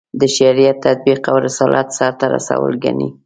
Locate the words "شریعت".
0.35-0.77